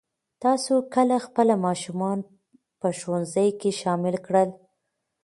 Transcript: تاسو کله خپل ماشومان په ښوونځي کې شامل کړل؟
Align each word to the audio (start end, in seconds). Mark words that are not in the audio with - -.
تاسو 0.43 0.73
کله 0.95 1.15
خپل 1.25 1.47
ماشومان 1.65 2.19
په 2.79 2.87
ښوونځي 2.97 3.47
کې 3.59 3.69
شامل 3.81 4.15
کړل؟ 4.25 4.49